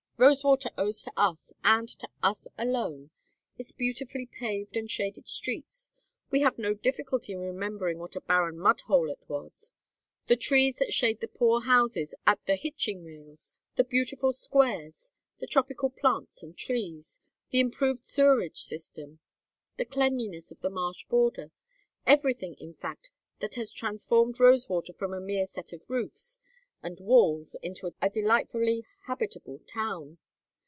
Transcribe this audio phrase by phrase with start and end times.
[0.21, 3.09] Rosewater owes to us, and to us alone,
[3.57, 5.89] its beautifully paved and shaded streets
[6.29, 9.73] we have no difficulty in remembering what a barren mud hole it was
[10.27, 15.47] the trees that shade the poor horses at the hitching rails; the beautiful squares, the
[15.47, 19.17] tropical plants and trees, the improved sewerage system,
[19.77, 21.49] the cleanliness of the marsh border,
[22.05, 26.39] everything in fact that has transformed Rosewater from a mere set of roofs
[26.83, 30.17] and walls into a delightfully habitable town.